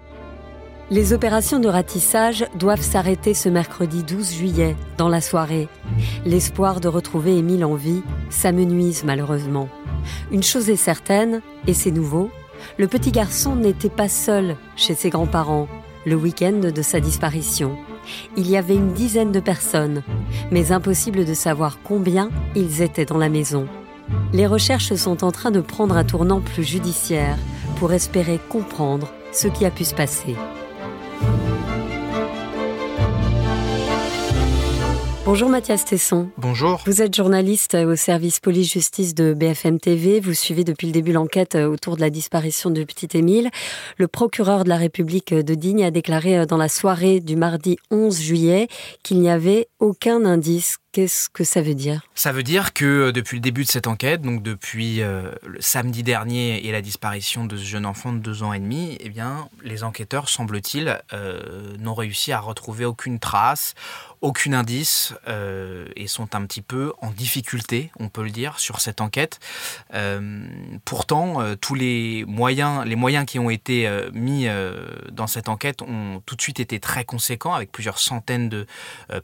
Les 0.92 1.14
opérations 1.14 1.60
de 1.60 1.70
ratissage 1.70 2.46
doivent 2.60 2.82
s'arrêter 2.82 3.34
ce 3.34 3.50
mercredi 3.50 4.04
12 4.04 4.34
juillet, 4.34 4.76
dans 4.98 5.10
la 5.10 5.22
soirée. 5.22 5.70
L'espoir 6.26 6.82
de 6.82 6.88
retrouver 6.88 7.38
Émile 7.38 7.66
en 7.66 7.76
vie 7.76 8.04
s'amenuise 8.30 9.04
malheureusement. 9.06 9.70
Une 10.32 10.44
chose 10.44 10.70
est 10.70 10.76
certaine, 10.76 11.42
et 11.68 11.74
c'est 11.74 11.92
nouveau, 11.92 12.30
le 12.78 12.88
petit 12.88 13.12
garçon 13.12 13.56
n'était 13.56 13.90
pas 13.90 14.10
seul 14.10 14.58
chez 14.76 14.94
ses 14.94 15.10
grands-parents 15.10 15.68
le 16.06 16.16
week-end 16.16 16.60
de 16.74 16.82
sa 16.82 17.00
disparition. 17.00 17.78
Il 18.36 18.50
y 18.50 18.58
avait 18.58 18.76
une 18.76 18.92
dizaine 18.92 19.32
de 19.32 19.40
personnes, 19.40 20.04
mais 20.52 20.74
impossible 20.74 21.24
de 21.24 21.34
savoir 21.34 21.80
combien 21.84 22.30
ils 22.56 22.82
étaient 22.82 23.06
dans 23.06 23.18
la 23.18 23.30
maison. 23.30 23.68
Les 24.34 24.48
recherches 24.48 24.94
sont 24.96 25.24
en 25.24 25.32
train 25.32 25.52
de 25.52 25.62
prendre 25.62 25.96
un 25.96 26.04
tournant 26.04 26.42
plus 26.42 26.64
judiciaire 26.64 27.38
pour 27.78 27.94
espérer 27.94 28.40
comprendre 28.50 29.10
ce 29.32 29.48
qui 29.48 29.66
a 29.66 29.72
pu 29.72 29.86
se 29.86 29.96
passer. 29.96 30.36
Bonjour 35.34 35.50
Mathias 35.50 35.84
Tesson. 35.84 36.30
Bonjour. 36.38 36.84
Vous 36.86 37.02
êtes 37.02 37.16
journaliste 37.16 37.74
au 37.74 37.96
service 37.96 38.40
police-justice 38.40 39.16
de 39.16 39.34
BFM 39.34 39.80
TV. 39.80 40.20
Vous 40.20 40.36
suivez 40.36 40.64
depuis 40.64 40.86
le 40.86 40.94
début 40.94 41.12
l'enquête 41.12 41.56
autour 41.56 41.96
de 41.96 42.02
la 42.02 42.12
disparition 42.12 42.70
du 42.70 42.86
petit 42.86 43.18
Émile. 43.18 43.50
Le 43.98 44.08
procureur 44.08 44.64
de 44.64 44.70
la 44.70 44.78
République 44.78 45.34
de 45.34 45.56
Digne 45.56 45.86
a 45.86 45.90
déclaré 45.90 46.46
dans 46.46 46.58
la 46.58 46.70
soirée 46.70 47.20
du 47.20 47.36
mardi 47.36 47.78
11 47.90 48.22
juillet 48.22 48.68
qu'il 49.02 49.22
n'y 49.22 49.30
avait 49.32 49.70
aucun 49.80 50.24
indice 50.24 50.78
Qu'est-ce 50.94 51.28
que 51.28 51.44
ça 51.44 51.64
veut 51.64 51.74
dire? 51.74 52.04
Ça 52.14 52.32
veut 52.32 52.44
dire 52.44 52.72
que 52.72 52.86
euh, 52.86 53.12
depuis 53.12 53.38
le 53.38 53.42
début 53.42 53.64
de 53.64 53.68
cette 53.68 53.88
enquête, 53.88 54.22
donc 54.22 54.44
depuis 54.44 55.02
euh, 55.02 55.32
le 55.44 55.60
samedi 55.60 56.04
dernier 56.04 56.68
et 56.68 56.72
la 56.72 56.84
disparition 56.84 57.46
de 57.46 57.58
ce 57.58 57.64
jeune 57.64 57.88
enfant 57.88 58.14
de 58.14 58.20
deux 58.20 58.44
ans 58.44 58.54
et 58.54 58.60
demi, 58.60 59.00
eh 59.00 59.10
bien, 59.10 59.50
les 59.64 59.84
enquêteurs, 59.84 60.30
semble-t-il, 60.30 61.02
euh, 61.14 61.76
n'ont 61.80 61.96
réussi 61.96 62.32
à 62.32 62.40
retrouver 62.40 62.86
aucune 62.86 63.18
trace, 63.18 63.74
aucun 64.22 64.54
indice 64.54 65.14
et 65.98 66.08
sont 66.08 66.34
un 66.34 66.46
petit 66.46 66.62
peu 66.62 66.94
en 67.02 67.12
difficulté, 67.12 67.92
on 68.00 68.08
peut 68.08 68.24
le 68.24 68.30
dire, 68.30 68.58
sur 68.58 68.80
cette 68.80 69.02
enquête. 69.02 69.42
pourtant, 70.86 71.44
tous 71.60 71.76
les 71.76 72.24
moyens, 72.26 72.86
les 72.86 72.96
moyens 72.96 73.26
qui 73.26 73.38
ont 73.38 73.50
été 73.50 73.90
mis 74.14 74.48
dans 75.12 75.28
cette 75.28 75.50
enquête 75.50 75.82
ont 75.82 76.22
tout 76.26 76.38
de 76.38 76.42
suite 76.42 76.62
été 76.62 76.80
très 76.80 77.04
conséquents, 77.04 77.54
avec 77.54 77.74
plusieurs 77.74 78.00
centaines 78.00 78.48
de 78.48 78.66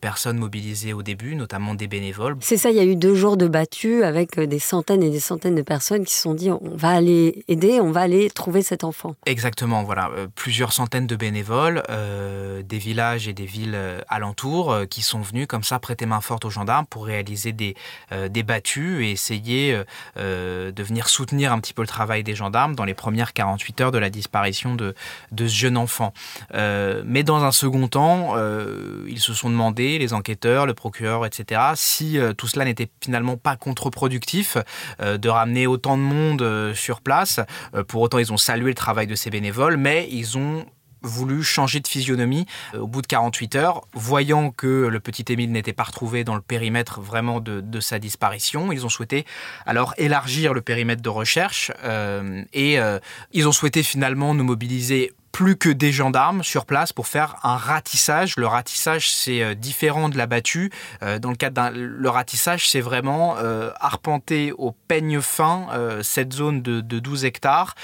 personnes 0.02 0.38
mobilisées 0.38 0.92
au 0.92 1.02
début, 1.02 1.36
notamment 1.36 1.59
des 1.76 1.88
bénévoles. 1.88 2.38
C'est 2.42 2.58
ça, 2.58 2.72
il 2.72 2.78
y 2.78 2.80
a 2.80 2.86
eu 2.86 2.96
deux 2.96 3.16
jours 3.16 3.38
de 3.38 3.48
battues 3.48 4.04
avec 4.04 4.40
des 4.40 4.60
centaines 4.60 5.04
et 5.04 5.10
des 5.10 5.20
centaines 5.20 5.56
de 5.56 5.62
personnes 5.62 6.06
qui 6.06 6.14
se 6.14 6.22
sont 6.22 6.34
dit 6.34 6.50
on 6.50 6.60
va 6.76 6.90
aller 6.90 7.44
aider, 7.48 7.80
on 7.80 7.92
va 7.92 8.02
aller 8.02 8.30
trouver 8.30 8.62
cet 8.62 8.84
enfant. 8.84 9.16
Exactement, 9.26 9.84
voilà. 9.84 10.10
Euh, 10.16 10.28
plusieurs 10.34 10.74
centaines 10.74 11.08
de 11.08 11.16
bénévoles, 11.16 11.84
euh, 11.90 12.62
des 12.64 12.78
villages 12.78 13.28
et 13.28 13.34
des 13.34 13.46
villes 13.46 13.76
euh, 13.76 14.02
alentours 14.08 14.76
qui 14.90 15.02
sont 15.02 15.22
venus 15.22 15.48
comme 15.48 15.64
ça 15.64 15.80
prêter 15.80 16.06
main 16.06 16.22
forte 16.22 16.46
aux 16.46 16.50
gendarmes 16.50 16.86
pour 16.86 17.06
réaliser 17.06 17.52
des, 17.52 17.76
des 18.30 18.44
battues 18.44 19.06
et 19.06 19.12
essayer 19.12 19.78
de 20.16 20.84
venir 20.84 21.10
soutenir 21.10 21.52
un 21.52 21.60
petit 21.60 21.74
peu 21.74 21.82
le 21.82 21.88
travail 21.88 22.24
des 22.24 22.36
gendarmes 22.36 22.76
dans 22.76 22.86
les 22.86 22.94
premières 22.94 23.34
48 23.34 23.82
heures 23.82 23.92
de 23.92 23.98
la 23.98 24.10
disparition 24.10 24.76
de, 24.76 24.96
de 25.32 25.48
ce 25.48 25.56
jeune 25.56 25.78
enfant. 25.78 26.14
mais 26.54 27.24
dans 27.24 27.44
un 27.44 27.52
second 27.52 27.88
temps, 27.88 28.36
ils 29.08 29.20
se 29.20 29.34
sont 29.34 29.50
demandé, 29.50 29.98
les 30.00 30.14
enquêteurs, 30.14 30.66
le 30.66 30.74
procureur, 30.74 31.26
etc., 31.26 31.49
si 31.76 32.18
tout 32.38 32.48
cela 32.48 32.66
n'était 32.66 32.90
finalement 33.04 33.38
pas 33.38 33.56
contre-productif 33.56 34.58
de 35.00 35.30
ramener 35.30 35.68
autant 35.68 35.98
de 35.98 36.04
monde 36.04 36.74
sur 36.74 37.02
place. 37.02 37.40
pour 37.88 38.02
autant, 38.02 38.18
ils 38.18 38.34
ont 38.34 38.38
salué 38.38 38.70
le 38.70 38.76
travail 38.76 39.08
de 39.08 39.16
ces 39.16 39.30
bénévoles, 39.30 39.78
mais 39.78 40.08
ils 40.12 40.38
ont 40.38 40.66
voulu 41.02 41.44
changer 41.44 41.80
de 41.80 41.88
physionomie 41.88 42.46
euh, 42.74 42.80
au 42.80 42.88
bout 42.88 43.02
de 43.02 43.08
48 43.08 43.56
heures, 43.56 43.82
voyant 43.94 44.52
que 44.52 44.88
le 44.88 45.00
petit 45.00 45.26
Émile 45.30 45.52
n'était 45.52 45.74
pas 45.74 45.84
retrouvé 45.84 46.24
dans 46.24 46.36
le 46.36 46.42
périmètre 46.42 47.00
vraiment 47.02 47.40
de, 47.40 47.80
sa 47.80 48.00
disparition. 48.00 48.72
Ils 48.72 48.86
ont 48.86 48.90
souhaité 48.90 49.26
alors 49.66 49.94
élargir 49.98 50.54
le 50.54 50.62
périmètre 50.62 51.02
de 51.02 51.10
recherche 51.10 51.72
euh, 51.84 52.44
et 52.54 52.80
euh, 52.80 53.00
ils 53.32 53.48
ont 53.48 53.52
souhaité 53.52 53.84
finalement 53.84 54.34
nous 54.34 54.44
mobiliser 54.44 55.14
plus 55.32 55.56
que 55.56 55.70
des 55.70 55.92
gendarmes 55.92 56.44
sur 56.44 56.66
place 56.66 56.94
pour 56.94 57.08
faire 57.08 57.36
un 57.44 57.56
ratissage. 57.56 58.34
Le 58.38 58.48
ratissage, 58.48 59.12
c'est 59.12 59.42
euh, 59.42 59.56
différent 59.56 60.10
de 60.10 60.18
la 60.18 60.28
battue. 60.28 60.72
Euh, 61.04 61.20
dans 61.20 61.30
le 61.30 61.36
cadre 61.36 61.56
d'un 61.56 61.72
le 61.72 62.10
ratissage, 62.10 62.70
c'est 62.70 62.82
vraiment 62.82 63.36
euh, 63.38 63.72
arpenter 63.80 64.52
au 64.58 64.74
peigne 64.88 65.22
fin 65.22 65.68
cette 66.02 66.34
zone 66.34 66.62
de, 66.62 66.82
12 66.82 67.26
hectares 67.26 67.76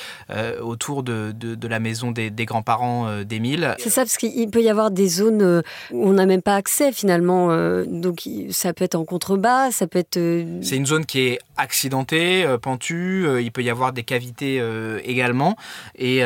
autour 0.61 1.03
de, 1.03 1.31
de, 1.33 1.67
la 1.67 1.79
maison 1.79 2.11
des, 2.11 2.31
grands-parents 2.45 3.21
d'Émile. 3.23 3.75
C'est 3.79 3.89
ça, 3.89 4.01
parce 4.01 4.17
qu'il 4.17 4.49
peut 4.49 4.61
y 4.61 4.69
avoir 4.69 4.91
des 4.91 5.07
zones 5.07 5.63
où 5.91 6.09
on 6.09 6.13
n'a 6.13 6.25
même 6.25 6.41
pas 6.41 6.55
accès 6.55 6.91
finalement. 6.91 7.49
donc 7.85 8.27
ça 8.49 8.73
peut 8.73 8.83
être 8.83 8.95
en 8.95 9.05
contrebas, 9.05 9.71
ça 9.71 9.87
peut 9.87 9.99
être... 9.99 10.19
C'est 10.61 10.75
une 10.75 10.85
zone 10.85 11.05
qui 11.05 11.21
est 11.21 11.39
accidentée, 11.57 12.45
pentue, 12.61 13.27
il 13.41 13.51
peut 13.51 13.63
y 13.63 13.69
avoir 13.69 13.93
des 13.93 14.03
cavités 14.03 14.61
également. 15.03 15.55
Et 15.97 16.21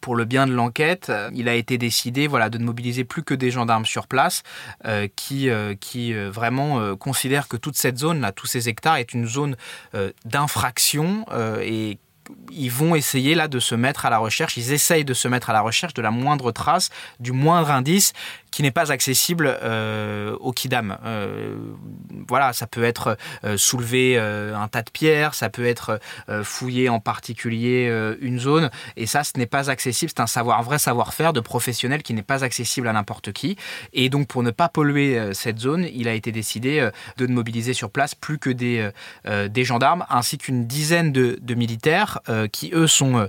pour 0.00 0.16
le 0.16 0.24
bien 0.24 0.46
de 0.46 0.49
l'enquête, 0.52 1.10
euh, 1.10 1.30
il 1.34 1.48
a 1.48 1.54
été 1.54 1.78
décidé 1.78 2.26
voilà, 2.26 2.50
de 2.50 2.58
ne 2.58 2.64
mobiliser 2.64 3.04
plus 3.04 3.22
que 3.22 3.34
des 3.34 3.50
gendarmes 3.50 3.86
sur 3.86 4.06
place 4.06 4.42
euh, 4.86 5.08
qui, 5.16 5.50
euh, 5.50 5.74
qui 5.78 6.12
vraiment 6.12 6.96
considèrent 6.96 7.48
que 7.48 7.56
toute 7.56 7.76
cette 7.76 7.98
zone, 7.98 8.20
là, 8.20 8.32
tous 8.32 8.46
ces 8.46 8.68
hectares, 8.68 8.96
est 8.96 9.12
une 9.12 9.26
zone 9.26 9.56
d'infraction 10.24 11.24
et 11.62 11.98
ils 12.52 12.70
vont 12.70 12.94
essayer 12.94 13.34
là 13.34 13.48
de 13.48 13.58
se 13.58 13.74
mettre 13.74 14.06
à 14.06 14.10
la 14.10 14.18
recherche, 14.18 14.56
ils 14.56 14.72
essayent 14.72 15.04
de 15.04 15.14
se 15.14 15.28
mettre 15.28 15.50
à 15.50 15.52
la 15.52 15.60
recherche 15.60 15.94
de 15.94 16.02
la 16.02 16.10
moindre 16.10 16.52
trace, 16.52 16.90
du 17.18 17.32
moindre 17.32 17.70
indice 17.70 18.12
qui 18.50 18.62
n'est 18.62 18.70
pas 18.70 18.90
accessible 18.90 19.58
euh, 19.62 20.36
au 20.40 20.52
Kidam. 20.52 20.98
Euh, 21.04 21.56
voilà, 22.28 22.52
ça 22.52 22.66
peut 22.66 22.82
être 22.82 23.16
euh, 23.44 23.56
soulever 23.56 24.18
un 24.18 24.68
tas 24.68 24.82
de 24.82 24.90
pierres, 24.90 25.34
ça 25.34 25.48
peut 25.48 25.66
être 25.66 26.00
fouiller 26.42 26.88
en 26.88 27.00
particulier 27.00 27.88
une 28.20 28.38
zone, 28.38 28.70
et 28.96 29.06
ça, 29.06 29.24
ce 29.24 29.32
n'est 29.36 29.46
pas 29.46 29.70
accessible. 29.70 30.10
C'est 30.14 30.22
un 30.22 30.26
savoir, 30.26 30.62
vrai 30.62 30.78
savoir-faire 30.78 31.32
de 31.32 31.40
professionnel 31.40 32.02
qui 32.02 32.14
n'est 32.14 32.22
pas 32.22 32.44
accessible 32.44 32.88
à 32.88 32.92
n'importe 32.92 33.32
qui. 33.32 33.56
Et 33.92 34.08
donc, 34.08 34.28
pour 34.28 34.42
ne 34.42 34.50
pas 34.50 34.68
polluer 34.68 35.32
cette 35.34 35.58
zone, 35.58 35.86
il 35.92 36.08
a 36.08 36.14
été 36.14 36.32
décidé 36.32 36.88
de 37.16 37.26
ne 37.26 37.32
mobiliser 37.32 37.74
sur 37.74 37.90
place 37.90 38.14
plus 38.14 38.38
que 38.38 38.50
des, 38.50 39.64
gendarmes, 39.64 40.04
ainsi 40.08 40.38
qu'une 40.38 40.66
dizaine 40.66 41.12
de 41.12 41.54
militaires 41.54 42.19
qui, 42.52 42.70
eux, 42.72 42.86
sont 42.86 43.28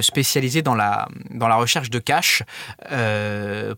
spécialisés 0.00 0.62
dans 0.62 0.74
la, 0.74 1.08
dans 1.30 1.48
la 1.48 1.56
recherche 1.56 1.90
de 1.90 1.98
caches. 1.98 2.42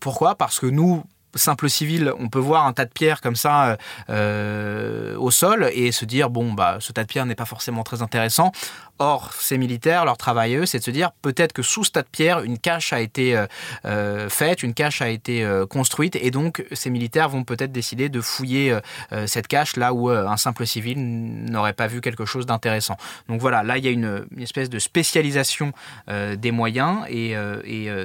pourquoi? 0.01 0.35
Parce 0.37 0.61
que 0.61 0.67
nous, 0.67 1.05
simple 1.35 1.69
civil, 1.69 2.13
on 2.19 2.29
peut 2.29 2.39
voir 2.39 2.67
un 2.67 2.73
tas 2.73 2.85
de 2.85 2.91
pierres 2.91 3.21
comme 3.21 3.37
ça 3.37 3.71
euh, 3.71 3.77
euh, 4.11 5.17
au 5.17 5.31
sol 5.31 5.71
et 5.73 5.93
se 5.93 6.05
dire 6.05 6.31
bon 6.31 6.53
bah 6.53 6.79
ce 6.81 6.93
tas 6.93 7.03
de 7.03 7.09
pierres 7.09 7.27
n'est 7.27 7.35
pas 7.35 7.45
forcément 7.45 7.83
très 7.83 8.03
intéressant. 8.03 8.53
Or, 8.99 9.33
ces 9.33 9.59
militaires, 9.59 10.05
leur 10.05 10.17
travail, 10.17 10.61
c'est 10.67 10.79
de 10.79 10.85
se 10.85 10.91
dire 10.91 11.11
peut-être 11.23 11.53
que 11.53 11.63
sous 11.63 11.83
ce 11.83 11.91
tas 11.91 12.03
de 12.03 12.09
pierres, 12.09 12.43
une 12.43 12.59
cache 12.59 12.93
a 12.93 13.01
été 13.01 13.47
euh, 13.85 14.29
faite, 14.29 14.63
une 14.63 14.75
cache 14.75 15.03
a 15.03 15.09
été 15.09 15.45
construite, 15.69 16.15
et 16.15 16.31
donc 16.31 16.65
ces 16.73 16.89
militaires 16.89 17.29
vont 17.29 17.43
peut-être 17.43 17.73
décider 17.73 18.09
de 18.09 18.21
fouiller 18.21 18.79
cette 19.27 19.49
cache 19.49 19.77
là 19.77 19.93
où 19.93 20.09
un 20.09 20.37
simple 20.37 20.67
civil 20.67 20.99
n'aurait 20.99 21.73
pas 21.73 21.89
vu 21.89 22.01
quelque 22.01 22.25
chose 22.25 22.47
d'intéressant. 22.47 22.97
Donc 23.29 23.41
voilà, 23.41 23.65
là, 23.65 23.77
il 23.79 23.85
y 23.85 23.89
a 23.89 23.91
une, 23.91 24.25
espèce 24.39 24.71
de 24.71 24.79
spécialisation 24.79 25.73
des 26.09 26.51
moyens 26.53 27.01
et, 27.09 27.35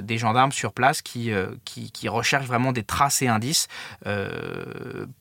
des 0.02 0.18
gendarmes 0.18 0.52
sur 0.52 0.74
place 0.74 1.04
qui, 1.04 1.32
recherchent 2.08 2.48
vraiment 2.48 2.72
des 2.72 2.84
traces 2.84 3.17
et 3.22 3.28
indices 3.28 3.68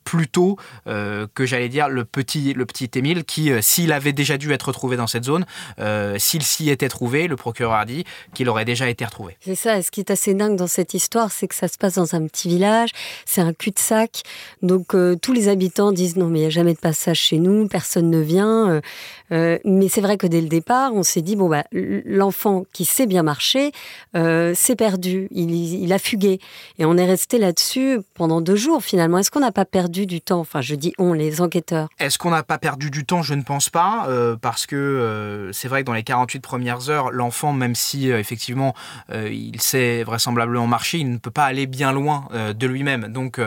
plutôt 0.03 0.57
que, 0.85 1.45
j'allais 1.45 1.69
dire, 1.69 1.89
le 1.89 2.05
petit, 2.05 2.53
le 2.53 2.65
petit 2.65 2.89
Émile 2.95 3.23
qui, 3.23 3.51
s'il 3.61 3.91
avait 3.91 4.13
déjà 4.13 4.37
dû 4.37 4.51
être 4.51 4.67
retrouvé 4.67 4.97
dans 4.97 5.07
cette 5.07 5.25
zone, 5.25 5.45
euh, 5.79 6.15
s'il 6.19 6.43
s'y 6.43 6.69
était 6.69 6.89
trouvé, 6.89 7.27
le 7.27 7.35
procureur 7.35 7.73
a 7.73 7.85
dit 7.85 8.03
qu'il 8.33 8.49
aurait 8.49 8.65
déjà 8.65 8.89
été 8.89 9.05
retrouvé. 9.05 9.37
C'est 9.41 9.55
ça. 9.55 9.81
Ce 9.81 9.91
qui 9.91 9.99
est 9.99 10.11
assez 10.11 10.33
dingue 10.33 10.55
dans 10.55 10.67
cette 10.67 10.93
histoire, 10.93 11.31
c'est 11.31 11.47
que 11.47 11.55
ça 11.55 11.67
se 11.67 11.77
passe 11.77 11.95
dans 11.95 12.15
un 12.15 12.25
petit 12.27 12.47
village, 12.47 12.89
c'est 13.25 13.41
un 13.41 13.53
cul-de-sac. 13.53 14.23
Donc 14.61 14.93
euh, 14.93 15.15
tous 15.15 15.33
les 15.33 15.47
habitants 15.47 15.91
disent 15.91 16.15
non, 16.15 16.27
mais 16.27 16.39
il 16.39 16.41
n'y 16.41 16.47
a 16.47 16.51
jamais 16.51 16.73
de 16.73 16.79
passage 16.79 17.19
chez 17.19 17.39
nous, 17.39 17.67
personne 17.67 18.09
ne 18.09 18.19
vient. 18.19 18.81
Euh, 19.31 19.57
mais 19.65 19.89
c'est 19.89 20.01
vrai 20.01 20.17
que 20.17 20.27
dès 20.27 20.41
le 20.41 20.47
départ, 20.47 20.93
on 20.93 21.03
s'est 21.03 21.21
dit 21.21 21.35
bon 21.35 21.49
bah 21.49 21.63
l'enfant 21.71 22.65
qui 22.73 22.85
sait 22.85 23.07
bien 23.07 23.23
marcher, 23.23 23.71
s'est 24.13 24.75
perdu, 24.75 25.27
il, 25.31 25.91
a 25.93 25.99
fugué, 25.99 26.39
et 26.79 26.85
on 26.85 26.97
est 26.97 27.05
resté 27.05 27.37
là-dessus 27.37 27.99
pendant 28.13 28.41
deux 28.41 28.55
jours 28.55 28.83
finalement. 28.83 29.19
Est-ce 29.19 29.31
qu'on 29.31 29.39
n'a 29.39 29.51
pas 29.51 29.65
perdu 29.65 30.05
du 30.05 30.21
temps? 30.21 30.39
Enfin, 30.39 30.61
je 30.61 30.75
dis 30.75 30.93
on, 30.97 31.13
les 31.13 31.41
enquêteurs. 31.41 31.89
Est-ce 31.99 32.17
qu'on 32.17 32.31
n'a 32.31 32.43
pas 32.43 32.57
perdu 32.57 32.89
du 32.91 33.05
temps? 33.05 33.21
Je 33.21 33.33
ne 33.33 33.43
pense 33.43 33.69
pas, 33.69 34.07
parce 34.41 34.65
que 34.65 35.49
c'est 35.53 35.67
vrai 35.67 35.81
que 35.81 35.85
dans 35.85 35.93
les 35.93 36.03
48 36.03 36.39
premières 36.39 36.89
heures, 36.89 37.11
l'enfant, 37.11 37.53
même 37.53 37.75
si 37.75 38.11
euh, 38.11 38.19
effectivement 38.19 38.73
euh, 39.11 39.29
il 39.31 39.61
sait 39.61 40.03
vraisemblablement 40.03 40.67
marcher, 40.67 40.99
il 40.99 41.11
ne 41.11 41.17
peut 41.17 41.31
pas 41.31 41.45
aller 41.45 41.65
bien 41.65 41.91
loin 41.91 42.27
euh, 42.33 42.53
de 42.53 42.67
lui-même. 42.67 43.07
Donc 43.07 43.39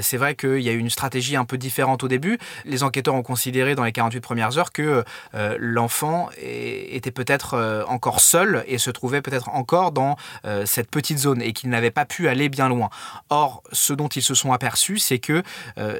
c'est 0.00 0.16
vrai 0.16 0.34
qu'il 0.34 0.60
y 0.60 0.68
a 0.68 0.72
eu 0.72 0.78
une 0.78 0.90
stratégie 0.90 1.36
un 1.36 1.44
peu 1.44 1.58
différente 1.58 2.02
au 2.04 2.08
début. 2.08 2.38
Les 2.64 2.82
enquêteurs 2.82 3.14
ont 3.14 3.22
considéré 3.22 3.74
dans 3.74 3.84
les 3.84 3.92
48 3.92 4.20
premières 4.20 4.58
heures 4.58 4.72
que 4.72 5.04
l'enfant 5.58 6.28
était 6.36 7.10
peut-être 7.10 7.84
encore 7.88 8.20
seul 8.20 8.64
et 8.66 8.78
se 8.78 8.90
trouvait 8.90 9.22
peut-être 9.22 9.48
encore 9.50 9.92
dans 9.92 10.16
cette 10.64 10.90
petite 10.90 11.18
zone 11.18 11.42
et 11.42 11.52
qu'il 11.52 11.70
n'avait 11.70 11.90
pas 11.90 12.04
pu 12.04 12.28
aller 12.28 12.48
bien 12.48 12.68
loin. 12.68 12.90
Or, 13.30 13.62
ce 13.72 13.92
dont 13.92 14.08
ils 14.08 14.22
se 14.22 14.34
sont 14.34 14.52
aperçus, 14.52 14.98
c'est 14.98 15.18
que 15.18 15.42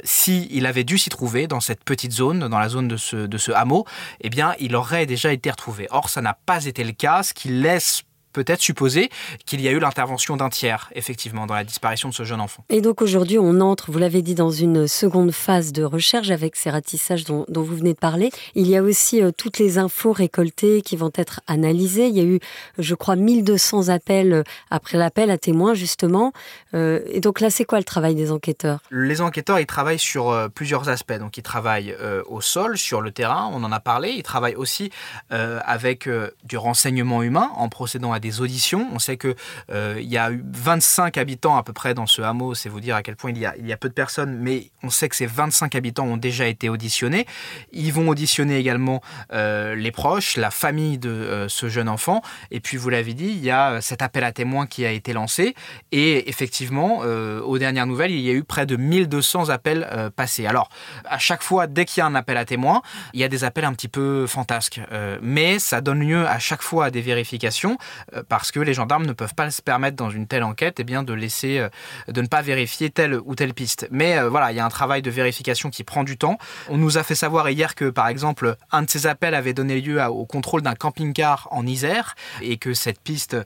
s'il 0.04 0.50
il 0.54 0.66
avait 0.66 0.84
dû 0.84 0.98
s'y 0.98 1.10
trouver 1.10 1.46
dans 1.46 1.60
cette 1.60 1.84
petite 1.84 2.12
zone, 2.12 2.48
dans 2.48 2.58
la 2.58 2.68
zone 2.68 2.88
de 2.88 2.96
ce, 2.96 3.16
de 3.16 3.38
ce 3.38 3.52
hameau, 3.52 3.84
eh 4.20 4.30
bien, 4.30 4.54
il 4.58 4.74
aurait 4.76 5.06
déjà 5.06 5.32
été 5.32 5.50
retrouvé. 5.50 5.86
Or, 5.90 6.08
ça 6.08 6.20
n'a 6.20 6.36
pas 6.46 6.64
été 6.64 6.84
le 6.84 6.92
cas, 6.92 7.22
ce 7.22 7.34
qui 7.34 7.48
laisse 7.48 8.02
peut-être 8.36 8.60
supposer 8.60 9.08
qu'il 9.46 9.62
y 9.62 9.68
a 9.68 9.70
eu 9.70 9.78
l'intervention 9.78 10.36
d'un 10.36 10.50
tiers, 10.50 10.90
effectivement, 10.94 11.46
dans 11.46 11.54
la 11.54 11.64
disparition 11.64 12.10
de 12.10 12.14
ce 12.14 12.22
jeune 12.24 12.42
enfant. 12.42 12.66
Et 12.68 12.82
donc 12.82 13.00
aujourd'hui, 13.00 13.38
on 13.38 13.62
entre, 13.62 13.90
vous 13.90 13.98
l'avez 13.98 14.20
dit, 14.20 14.34
dans 14.34 14.50
une 14.50 14.86
seconde 14.86 15.32
phase 15.32 15.72
de 15.72 15.82
recherche 15.82 16.28
avec 16.28 16.54
ces 16.54 16.68
ratissages 16.68 17.24
dont, 17.24 17.46
vous 17.48 17.76
venez 17.76 17.94
de 17.94 17.98
parler. 17.98 18.30
Il 18.54 18.68
y 18.68 18.76
a 18.76 18.82
aussi 18.82 19.22
euh, 19.22 19.30
toutes 19.34 19.58
les 19.58 19.78
infos 19.78 20.12
récoltées 20.12 20.82
qui 20.82 20.96
vont 20.96 21.10
être 21.14 21.40
analysées. 21.46 22.08
Il 22.08 22.16
y 22.16 22.20
a 22.20 22.24
eu, 22.24 22.38
je 22.76 22.94
crois, 22.94 23.16
1200 23.16 23.88
appels 23.88 24.34
euh, 24.34 24.42
après 24.70 24.98
l'appel 24.98 25.30
à 25.30 25.38
témoins, 25.38 25.72
justement. 25.72 26.34
Euh, 26.74 27.00
et 27.06 27.20
donc 27.20 27.40
là, 27.40 27.48
c'est 27.48 27.64
quoi 27.64 27.78
le 27.78 27.84
travail 27.84 28.14
des 28.14 28.30
enquêteurs? 28.32 28.80
Les 28.90 29.22
enquêteurs, 29.22 29.60
ils 29.60 29.66
travaillent 29.66 29.98
sur 29.98 30.50
plusieurs 30.54 30.90
aspects. 30.90 31.18
Donc 31.18 31.38
ils 31.38 31.42
travaillent 31.42 31.96
au 32.28 32.42
sol, 32.42 32.76
sur 32.76 33.00
le 33.00 33.12
terrain, 33.12 33.48
on 33.54 33.64
en 33.64 33.72
a 33.72 33.80
parlé. 33.80 34.10
Ils 34.10 34.22
travaillent 34.22 34.56
aussi 34.56 34.90
avec 35.30 36.08
du 36.44 36.58
renseignement 36.58 37.22
humain 37.22 37.50
en 37.56 37.68
procédant 37.70 38.12
à 38.12 38.20
des 38.20 38.25
auditions. 38.40 38.88
On 38.92 38.98
sait 38.98 39.16
que 39.16 39.34
il 39.70 40.08
y 40.08 40.18
a 40.18 40.30
eu 40.30 40.42
25 40.52 41.18
habitants 41.18 41.56
à 41.56 41.62
peu 41.62 41.72
près 41.72 41.94
dans 41.94 42.06
ce 42.06 42.22
hameau. 42.22 42.54
C'est 42.54 42.68
vous 42.68 42.80
dire 42.80 42.96
à 42.96 43.02
quel 43.02 43.16
point 43.16 43.30
il 43.30 43.38
y, 43.38 43.46
a, 43.46 43.56
y 43.56 43.72
a 43.72 43.76
peu 43.76 43.88
de 43.88 43.94
personnes, 43.94 44.38
mais 44.40 44.70
on 44.82 44.90
sait 44.90 45.08
que 45.08 45.16
ces 45.16 45.26
25 45.26 45.74
habitants 45.74 46.06
ont 46.06 46.16
déjà 46.16 46.46
été 46.46 46.68
auditionnés. 46.68 47.26
Ils 47.72 47.92
vont 47.92 48.08
auditionner 48.08 48.56
également 48.58 49.00
les 49.32 49.92
proches, 49.92 50.36
la 50.36 50.50
famille 50.50 50.98
de 50.98 51.46
ce 51.48 51.68
jeune 51.68 51.88
enfant. 51.88 52.22
Et 52.50 52.60
puis, 52.60 52.76
vous 52.76 52.88
l'avez 52.90 53.14
dit, 53.14 53.28
il 53.28 53.44
y 53.44 53.50
a 53.50 53.80
cet 53.80 54.02
appel 54.02 54.24
à 54.24 54.32
témoins 54.32 54.66
qui 54.66 54.84
a 54.86 54.90
été 54.90 55.12
lancé. 55.12 55.54
Et 55.92 56.28
effectivement, 56.28 56.98
aux 56.98 57.58
dernières 57.58 57.86
nouvelles, 57.86 58.12
il 58.12 58.20
y 58.20 58.30
a 58.30 58.34
eu 58.34 58.44
près 58.44 58.66
de 58.66 58.76
1200 58.76 59.50
appels 59.50 59.88
passés. 60.16 60.46
Alors, 60.46 60.68
à 61.04 61.18
chaque 61.18 61.42
fois, 61.42 61.66
dès 61.66 61.84
qu'il 61.84 62.00
y 62.00 62.02
a 62.02 62.06
un 62.06 62.14
appel 62.14 62.36
à 62.36 62.44
témoins, 62.44 62.82
il 63.12 63.20
y 63.20 63.24
a 63.24 63.28
des 63.28 63.44
appels 63.44 63.64
un 63.64 63.72
petit 63.72 63.88
peu 63.88 64.26
fantasques. 64.26 64.80
Euh, 64.92 65.18
mais 65.22 65.58
ça 65.58 65.80
donne 65.80 66.00
lieu 66.00 66.26
à 66.26 66.38
chaque 66.38 66.62
fois 66.62 66.86
à 66.86 66.90
des 66.90 67.00
vérifications 67.00 67.78
euh, 68.14 68.15
parce 68.28 68.52
que 68.52 68.60
les 68.60 68.74
gendarmes 68.74 69.06
ne 69.06 69.12
peuvent 69.12 69.34
pas 69.34 69.50
se 69.50 69.62
permettre 69.62 69.96
dans 69.96 70.10
une 70.10 70.26
telle 70.26 70.42
enquête 70.42 70.80
eh 70.80 70.84
bien, 70.84 71.02
de 71.02 71.12
laisser, 71.12 71.58
euh, 71.58 71.68
de 72.08 72.20
ne 72.20 72.26
pas 72.26 72.42
vérifier 72.42 72.90
telle 72.90 73.18
ou 73.24 73.34
telle 73.34 73.54
piste. 73.54 73.88
Mais 73.90 74.20
voilà, 74.28 74.52
il 74.52 74.56
y 74.56 74.60
a 74.60 74.64
un 74.64 74.70
travail 74.70 75.02
de 75.02 75.10
vérification 75.10 75.70
qui 75.70 75.84
prend 75.84 76.04
du 76.04 76.16
temps. 76.16 76.38
On 76.68 76.76
nous 76.76 76.98
a 76.98 77.02
fait 77.02 77.14
savoir 77.14 77.48
hier 77.50 77.74
que, 77.74 77.90
par 77.90 78.08
exemple, 78.08 78.56
un 78.72 78.82
de 78.82 78.90
ces 78.90 79.06
appels 79.06 79.34
avait 79.34 79.52
donné 79.52 79.80
lieu 79.80 80.02
au 80.04 80.26
contrôle 80.26 80.62
d'un 80.62 80.74
camping-car 80.74 81.48
en 81.50 81.66
Isère 81.66 82.14
et 82.40 82.56
que 82.56 82.74
cette 82.74 83.00
piste, 83.00 83.36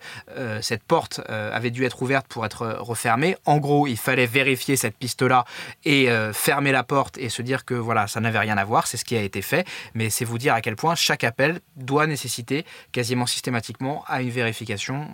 cette 0.60 0.82
porte 0.82 1.20
avait 1.28 1.70
dû 1.70 1.84
être 1.84 2.02
ouverte 2.02 2.26
pour 2.28 2.44
être 2.44 2.76
refermée. 2.80 3.36
En 3.44 3.58
gros, 3.58 3.86
il 3.86 3.96
fallait 3.96 4.26
vérifier 4.26 4.76
cette 4.76 4.96
piste-là 4.96 5.44
et 5.84 6.08
fermer 6.32 6.72
la 6.72 6.82
porte 6.82 7.18
et 7.18 7.28
se 7.28 7.42
dire 7.42 7.64
que 7.64 7.74
voilà, 7.74 8.06
ça 8.06 8.20
n'avait 8.20 8.38
rien 8.38 8.56
à 8.56 8.64
voir. 8.64 8.86
C'est 8.86 8.96
ce 8.96 9.04
qui 9.04 9.16
a 9.16 9.22
été 9.22 9.42
fait. 9.42 9.66
Mais 9.94 10.10
c'est 10.10 10.24
vous 10.24 10.38
dire 10.38 10.54
à 10.54 10.60
quel 10.60 10.76
point 10.76 10.94
chaque 10.94 11.24
appel 11.24 11.60
doit 11.76 12.06
nécessiter 12.06 12.64
quasiment 12.92 13.26
systématiquement 13.26 14.04
à 14.06 14.22
une 14.22 14.30
vérification 14.30 14.49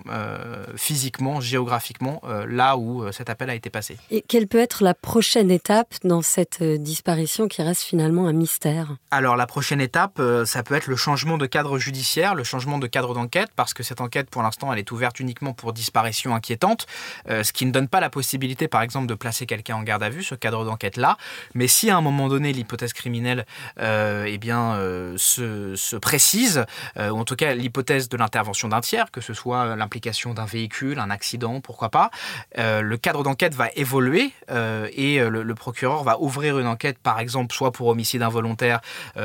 euh, 0.09 0.65
physiquement, 0.77 1.41
géographiquement, 1.41 2.21
euh, 2.25 2.47
là 2.49 2.77
où 2.77 3.03
euh, 3.03 3.13
cet 3.13 3.31
appel 3.31 3.51
a 3.51 3.55
été 3.55 3.71
passé. 3.71 3.97
Et 4.11 4.23
quelle 4.23 4.47
peut 4.47 4.59
être 4.59 4.83
la 4.83 4.95
prochaine 4.95 5.51
étape 5.51 5.95
dans 6.05 6.23
cette 6.23 6.63
disparition 6.63 7.49
qui 7.49 7.63
reste 7.63 7.83
finalement 7.83 8.27
un 8.27 8.33
mystère? 8.33 8.97
Alors 9.11 9.37
la 9.37 9.47
prochaine 9.47 9.81
étape, 9.81 10.21
ça 10.45 10.63
peut 10.63 10.75
être 10.75 10.87
le 10.87 10.97
changement 10.97 11.39
de 11.39 11.47
cadre 11.47 11.79
judiciaire, 11.79 12.35
le 12.35 12.45
changement 12.45 12.79
de 12.79 12.87
cadre 12.87 13.15
d'enquête, 13.15 13.51
parce 13.57 13.75
que 13.75 13.83
cette 13.83 14.01
enquête, 14.01 14.31
pour 14.31 14.43
l'instant, 14.43 14.73
elle 14.73 14.79
est 14.79 14.91
ouverte 14.91 15.21
uniquement 15.21 15.53
pour 15.53 15.73
disparition 15.73 16.35
inquiétante, 16.35 16.87
ce 17.29 17.53
qui 17.53 17.67
ne 17.67 17.71
donne 17.71 17.89
pas 17.89 18.01
la 18.01 18.11
possibilité, 18.11 18.69
par 18.69 18.83
exemple, 18.83 19.07
de 19.07 19.15
placer 19.15 19.47
quelqu'un 19.47 19.77
en 19.77 19.83
garde 19.83 20.03
à 20.03 20.09
vue, 20.09 20.23
ce 20.23 20.35
cadre 20.35 20.65
d'enquête-là. 20.65 21.17
Mais 21.55 21.69
si 21.69 21.91
à 21.91 21.97
un 21.97 22.01
moment 22.01 22.29
donné, 22.29 22.53
l'hypothèse 22.53 22.93
criminelle 22.93 23.47
eh 23.79 24.39
bien, 24.39 24.79
se, 25.17 25.75
se 25.77 25.97
précise, 25.97 26.65
ou 26.99 27.19
en 27.19 27.25
tout 27.25 27.37
cas 27.37 27.55
l'hypothèse 27.55 28.09
de 28.09 28.17
l'intervention 28.17 28.69
d'un 28.69 28.81
tiers, 28.81 29.11
que 29.11 29.21
ce 29.27 29.35
soit 29.35 29.77
l'implication 29.77 30.35
d'un 30.35 30.45
véhicule, 30.45 30.99
un 30.99 31.11
accident, 31.11 31.61
pourquoi 31.61 31.91
pas, 31.91 32.11
euh, 32.59 32.81
le 32.81 32.97
cadre 32.97 33.23
d'enquête 33.23 33.55
va 33.55 33.69
évoluer 33.75 34.33
euh, 34.51 34.89
et 34.93 35.19
le, 35.19 35.55
procureur 35.55 36.05
va 36.05 36.21
ouvrir 36.21 36.59
une 36.59 36.67
enquête, 36.67 36.99
par 36.99 37.19
exemple, 37.19 37.55
soit 37.55 37.73
pour 37.73 37.89
homicide 37.89 38.23
involontaire, 38.23 38.81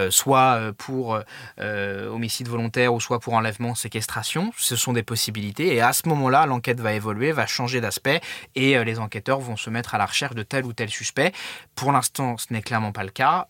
soit 0.10 0.72
pour 0.78 1.20
homicide 1.60 2.48
volontaire, 2.48 2.94
ou 2.94 3.02
soit 3.02 3.20
pour 3.20 3.34
enlèvement, 3.34 3.76
séquestration. 3.76 4.54
Ce 4.58 4.78
sont 4.78 4.94
des 4.94 5.04
possibilités. 5.04 5.76
Et 5.76 5.82
à 5.82 5.92
ce 5.92 6.08
moment-là, 6.08 6.46
l'enquête 6.46 6.80
va 6.80 6.94
évoluer, 6.94 7.34
va 7.34 7.46
changer 7.46 7.82
d'aspect, 7.82 8.22
et 8.56 8.82
les 8.84 9.00
enquêteurs 9.00 9.42
vont 9.42 9.58
se 9.58 9.70
mettre 9.70 9.94
à 9.94 9.98
la 9.98 10.06
recherche 10.06 10.36
de 10.36 10.44
tel 10.44 10.66
ou 10.66 10.72
tel 10.72 10.90
suspect. 10.90 11.34
Pour 11.76 11.92
l'instant, 11.92 12.38
ce 12.38 12.54
n'est 12.54 12.62
clairement 12.62 12.94
pas 12.94 13.04
le 13.04 13.12
cas. 13.12 13.48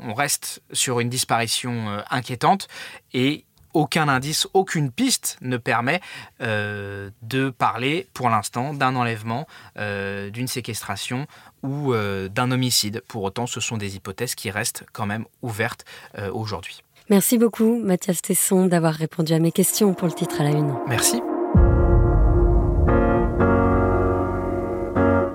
on 0.00 0.12
reste 0.12 0.62
sur 0.72 1.00
une 1.00 1.08
disparition 1.08 2.02
inquiétante 2.10 2.68
et 3.14 3.46
aucun 3.74 4.08
indice, 4.08 4.46
aucune 4.54 4.90
piste 4.90 5.38
ne 5.40 5.56
permet 5.56 6.00
euh, 6.40 7.10
de 7.22 7.50
parler 7.50 8.08
pour 8.14 8.30
l'instant 8.30 8.74
d'un 8.74 8.96
enlèvement, 8.96 9.46
euh, 9.78 10.30
d'une 10.30 10.48
séquestration 10.48 11.26
ou 11.62 11.92
euh, 11.92 12.28
d'un 12.28 12.50
homicide. 12.50 13.02
Pour 13.08 13.22
autant, 13.22 13.46
ce 13.46 13.60
sont 13.60 13.76
des 13.76 13.96
hypothèses 13.96 14.34
qui 14.34 14.50
restent 14.50 14.84
quand 14.92 15.06
même 15.06 15.24
ouvertes 15.42 15.84
aujourd'hui. 16.32 16.82
Merci 17.10 17.38
beaucoup 17.38 17.78
Mathias 17.78 18.22
Tesson 18.22 18.66
d'avoir 18.66 18.94
répondu 18.94 19.32
à 19.32 19.38
mes 19.38 19.52
questions 19.52 19.94
pour 19.94 20.08
le 20.08 20.14
titre 20.14 20.40
à 20.40 20.44
la 20.44 20.50
une. 20.50 20.74
Merci. 20.86 21.22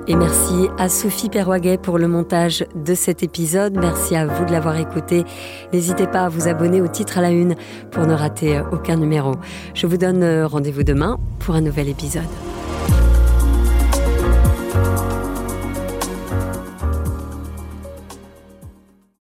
Et 0.07 0.15
merci 0.15 0.67
à 0.77 0.89
Sophie 0.89 1.29
Perwaguet 1.29 1.77
pour 1.77 1.98
le 1.98 2.10
montage 2.10 2.65
de 2.75 2.93
cet 2.93 3.24
épisode. 3.24 3.77
Merci 3.79 4.15
à 4.15 4.25
vous 4.25 4.43
de 4.43 4.51
l'avoir 4.51 4.77
écouté. 4.77 5.24
N'hésitez 5.72 6.07
pas 6.07 6.25
à 6.25 6.29
vous 6.29 6.50
abonner 6.50 6.81
au 6.81 6.88
titre 6.88 7.20
à 7.20 7.22
la 7.22 7.31
une 7.31 7.55
pour 7.89 8.05
ne 8.05 8.13
rater 8.13 8.57
euh, 8.57 8.63
aucun 8.74 8.98
numéro. 8.98 9.35
Je 9.74 9.87
vous 9.87 9.98
donne 9.98 10.24
euh, 10.24 10.46
rendez-vous 10.46 10.83
demain 10.83 11.20
pour 11.39 11.55
un 11.55 11.61
nouvel 11.61 11.87
épisode. 11.87 12.24